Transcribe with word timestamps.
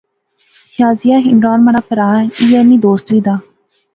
شازیہ 0.73 1.17
عمران 1.33 1.59
مہاڑا 1.65 1.81
پرہا 1.89 2.13
ایہہ 2.39 2.67
نی 2.69 2.77
دوست 2.85 3.05
وی 3.11 3.19
دا 3.25 3.35